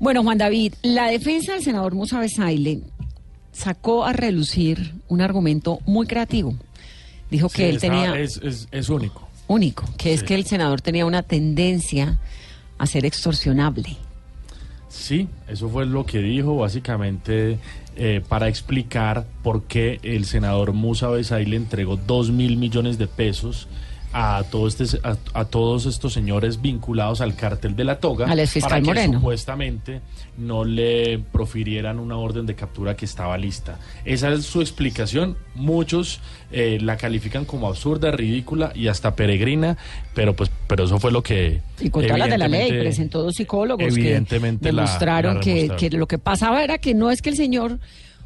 [0.00, 2.80] Bueno, Juan David, la defensa del senador Musa Besaile
[3.52, 6.54] sacó a relucir un argumento muy creativo.
[7.30, 8.18] Dijo que él tenía...
[8.18, 8.40] Es,
[8.70, 9.28] es, único.
[9.48, 12.18] Único, que es que el senador tenía una tendencia
[12.78, 13.96] a ser extorsionable.
[14.88, 17.58] Sí, eso fue lo que dijo básicamente
[17.96, 23.68] eh, para explicar por qué el senador Musa Besaile entregó dos mil millones de pesos
[24.12, 28.82] a, todos este, a, todos estos señores vinculados al cártel de la toga al fiscal
[28.82, 30.00] para que supuestamente
[30.36, 33.78] no le profirieran una orden de captura que estaba lista.
[34.04, 35.36] Esa es su explicación.
[35.54, 36.20] Muchos
[36.52, 39.76] eh, la califican como absurda, ridícula y hasta peregrina,
[40.14, 43.34] pero pues pero eso fue lo que y contra la de la ley presentó dos
[43.34, 44.20] psicólogos que
[44.60, 47.78] demostraron que, que lo que pasaba era que no es que el señor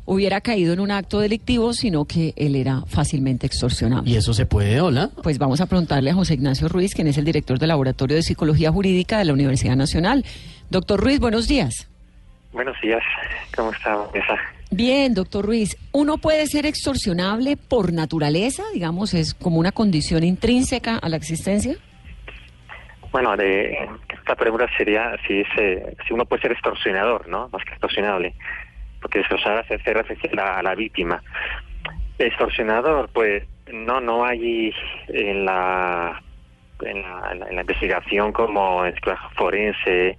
[0.04, 4.02] hubiera caído en un acto delictivo, sino que él era fácilmente extorsionado.
[4.06, 5.10] ¿Y eso se puede, hola?
[5.22, 8.22] Pues vamos a preguntarle a José Ignacio Ruiz, quien es el director del Laboratorio de
[8.22, 10.24] Psicología Jurídica de la Universidad Nacional.
[10.70, 11.88] Doctor Ruiz, buenos días.
[12.52, 13.02] Buenos días,
[13.56, 13.98] ¿cómo está?
[14.70, 15.76] Bien, doctor Ruiz.
[15.92, 18.62] ¿Uno puede ser extorsionable por naturaleza?
[18.74, 21.76] Digamos, ¿es como una condición intrínseca a la existencia?
[23.10, 25.42] Bueno, de, esta pregunta sería si,
[26.06, 27.48] si uno puede ser extorsionador, ¿no?
[27.52, 28.34] Más que extorsionable
[29.02, 31.22] porque se hace referencia a la, víctima.
[32.18, 34.72] Extorsionador, pues no, no hay
[35.08, 36.22] en la,
[36.80, 38.94] en la, investigación como en
[39.36, 40.16] forense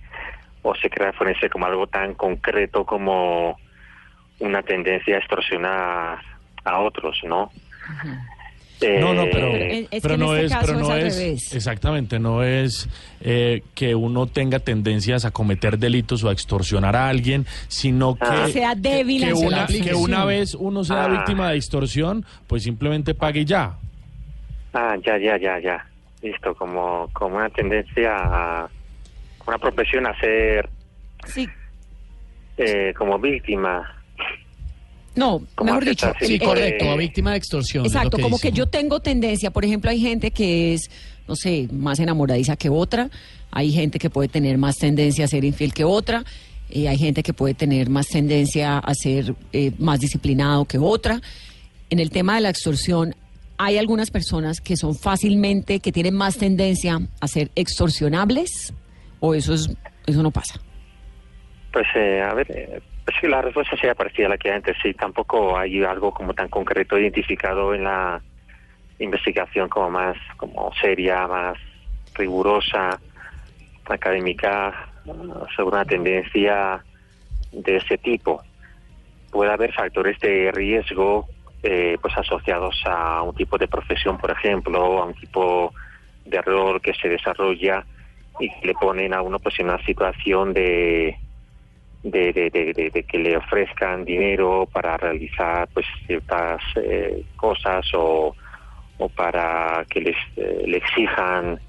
[0.61, 3.57] o se crea forense como algo tan concreto como
[4.39, 6.19] una tendencia a extorsionar
[6.65, 7.51] a otros, ¿no?
[8.81, 12.89] No, no, pero, eh, pero, no este es, pero no es, exactamente, no es
[13.21, 18.43] eh, que uno tenga tendencias a cometer delitos o a extorsionar a alguien, sino ah.
[18.45, 21.07] que sea débil que, una, que una vez uno sea ah.
[21.07, 23.77] víctima de extorsión, pues simplemente pague ya.
[24.73, 25.85] Ah, ya, ya, ya, ya.
[26.21, 28.69] Listo, como, como una tendencia a
[29.45, 30.69] una profesión a ser
[31.27, 31.47] sí.
[32.57, 34.02] Eh, como víctima.
[35.15, 36.11] No, mejor dicho.
[36.21, 37.85] Sí, correcto, a víctima de extorsión.
[37.85, 40.89] Exacto, como que yo tengo tendencia, por ejemplo, hay gente que es,
[41.27, 43.09] no sé, más enamoradiza que otra,
[43.51, 46.23] hay gente que puede tener más tendencia a ser infiel que otra,
[46.69, 51.21] y hay gente que puede tener más tendencia a ser eh, más disciplinado que otra.
[51.91, 53.15] En el tema de la extorsión,
[53.57, 58.73] hay algunas personas que son fácilmente, que tienen más tendencia a ser extorsionables,
[59.19, 59.69] o eso es,
[60.07, 60.59] eso no pasa.
[61.71, 62.81] Pues eh, a ver, eh,
[63.19, 64.77] sí, la respuesta sería parecida a la que antes.
[64.81, 68.21] Sí, tampoco hay algo como tan concreto identificado en la
[68.99, 71.57] investigación como más como seria, más
[72.15, 72.99] rigurosa,
[73.85, 74.89] académica,
[75.55, 76.83] sobre una tendencia
[77.51, 78.41] de ese tipo.
[79.31, 81.27] Puede haber factores de riesgo
[81.63, 85.73] eh, pues asociados a un tipo de profesión, por ejemplo, a un tipo
[86.25, 87.85] de rol que se desarrolla
[88.39, 91.17] y que le ponen a uno pues en una situación de
[92.03, 98.35] de, de, de, que le ofrezcan dinero para realizar pues ciertas eh, cosas o,
[98.97, 101.59] o para que les eh, le exijan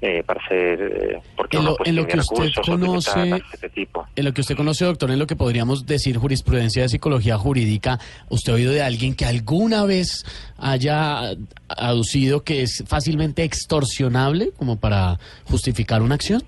[0.00, 4.06] eh, para ser porque en lo, en lo que usted conoce este tipo.
[4.14, 7.98] en lo que usted conoce doctor en lo que podríamos decir jurisprudencia de psicología jurídica
[8.30, 10.24] usted ha oído de alguien que alguna vez
[10.58, 11.34] haya
[11.68, 16.42] aducido que es fácilmente extorsionable como para justificar una acción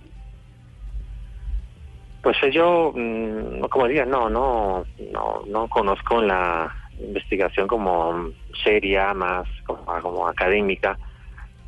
[2.28, 9.48] pues yo, mm, como diría, no, no, no, no conozco la investigación como seria, más
[9.64, 10.98] como, académica,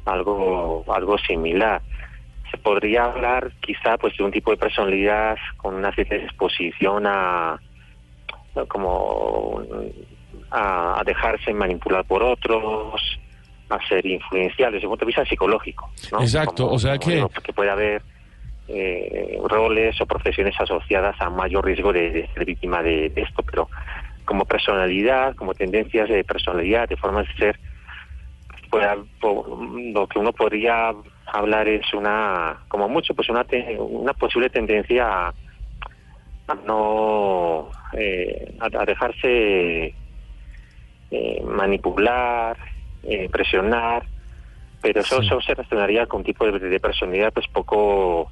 [0.04, 1.80] algo, algo similar.
[2.50, 7.58] Se podría hablar quizá pues de un tipo de personalidad con una cierta disposición a
[8.68, 9.62] como
[10.50, 13.00] a, dejarse manipular por otros,
[13.70, 15.90] a ser influencial desde el punto de vista psicológico.
[16.20, 17.26] Exacto, o sea que...
[17.42, 18.02] que puede haber
[18.72, 23.68] eh, roles o profesiones asociadas a mayor riesgo de, ser víctima de, esto, pero
[24.24, 27.60] como personalidad, como tendencias de personalidad, de formas de ser,
[28.70, 28.86] pues,
[29.20, 30.92] lo que uno podría
[31.26, 33.44] hablar es una, como mucho, pues una,
[33.78, 35.34] una posible tendencia a,
[36.64, 39.94] no, eh, a, dejarse
[41.10, 42.56] eh, manipular,
[43.02, 44.04] eh, presionar,
[44.80, 48.30] pero eso, eso se relacionaría con un tipo de, de personalidad pues poco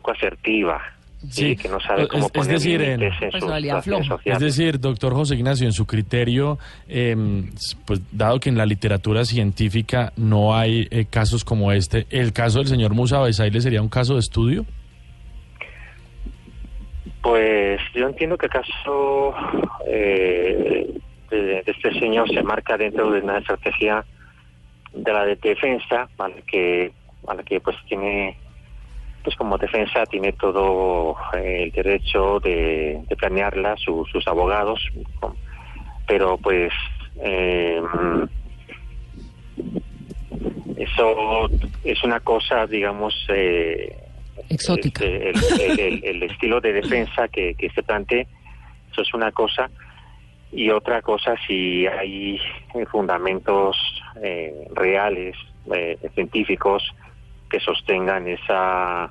[0.00, 0.80] poco asertiva.
[1.28, 5.86] Sí, que no sabe cómo es, decir, en, Es decir, doctor José Ignacio, en su
[5.86, 6.58] criterio,
[6.88, 7.50] em,
[7.86, 12.60] pues dado que en la literatura científica no hay eh, casos como este, ¿el caso
[12.60, 14.64] del señor Musa Besaile sería un caso de estudio?
[17.20, 19.34] Pues yo entiendo que el caso
[19.86, 20.90] eh,
[21.28, 24.06] de, este señor se marca dentro de una estrategia
[24.94, 26.08] de la de defensa,
[26.46, 26.92] que,
[27.26, 28.38] a la que pues tiene
[29.22, 34.80] pues como defensa tiene todo eh, el derecho de, de planearla, su- sus abogados,
[36.06, 36.72] pero pues
[37.22, 37.80] eh,
[40.76, 41.48] eso
[41.84, 43.96] es una cosa, digamos, eh,
[44.48, 45.04] Exótica.
[45.04, 48.26] este, el, el- el- el estilo de defensa que, que se plantee,
[48.92, 49.70] eso es una cosa.
[50.52, 52.40] Y otra cosa, si hay
[52.90, 53.76] fundamentos
[54.20, 55.36] eh, reales,
[55.72, 56.82] eh, científicos,
[57.50, 59.10] que sostengan esa,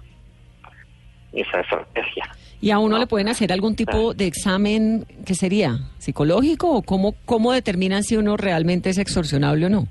[1.33, 2.25] esa estrategia.
[2.61, 2.99] ¿Y a uno No.
[2.99, 8.17] le pueden hacer algún tipo de examen que sería psicológico o cómo, cómo determinan si
[8.17, 9.87] uno realmente es extorsionable o no?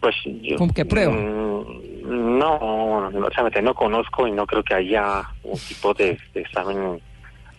[0.00, 1.12] Pues yo, ¿Con qué prueba?
[1.12, 6.40] mm, No, no, realmente no conozco y no creo que haya un tipo de, de
[6.40, 7.00] examen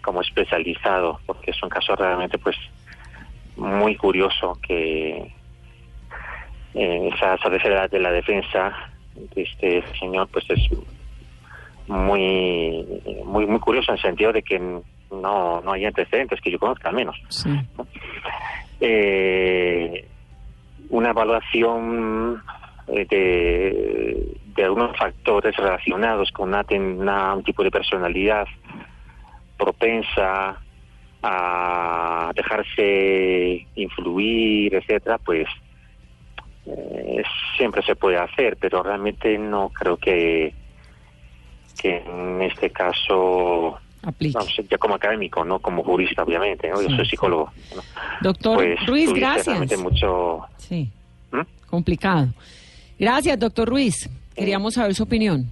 [0.02, 2.56] como especializado, porque es un caso realmente pues
[3.58, 5.34] muy curioso que
[6.74, 8.74] eh, esa estrategia de la defensa
[9.36, 10.60] de este señor pues es
[11.88, 12.86] muy
[13.26, 16.90] muy muy curioso en el sentido de que no no hay antecedentes que yo conozca
[16.90, 17.50] al menos Sí.
[18.82, 20.06] eh,
[20.90, 22.42] una evaluación
[22.88, 28.48] eh, de, de algunos factores relacionados con una, una- un tipo de personalidad
[29.58, 30.58] propensa
[31.22, 35.48] a dejarse influir, etcétera, pues
[36.66, 37.24] eh,
[37.58, 40.54] siempre se puede hacer, pero realmente no creo que
[41.82, 44.38] que en este caso Aplique.
[44.38, 46.82] no ya como académico, no como jurista, obviamente, ¿no?
[46.82, 47.52] yo Sí, soy psicólogo.
[47.76, 47.82] ¿no?
[48.22, 49.46] Doctor Pues Ruiz, gracias.
[49.48, 50.42] realmente mucho...
[50.58, 50.90] Sí,
[51.32, 51.42] ¿Mm?
[51.70, 52.28] complicado.
[53.00, 54.10] Gracias, doctor Ruiz.
[54.36, 55.50] Queríamos saber su opinión.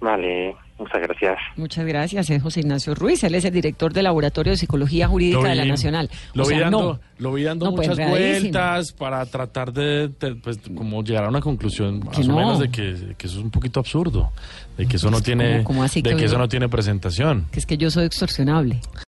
[0.00, 1.38] Vale, muchas gracias.
[1.56, 2.30] Muchas gracias.
[2.30, 3.22] Es José Ignacio Ruiz.
[3.24, 6.10] Él es el director del Laboratorio de Psicología Jurídica de la vi- Nacional.
[6.34, 7.00] Lo O vi sea, dando, no.
[7.18, 11.28] lo vi dando No, pues, muchas vueltas para tratar de, de, pues, como llegar a
[11.28, 12.36] una conclusión más Que o no.
[12.36, 14.30] menos de que, que eso es un poquito absurdo,
[14.76, 17.46] de que eso no tiene, ¿cómo- cómo así de que que eso no tiene presentación.
[17.50, 18.80] Que es que yo soy extorsionable.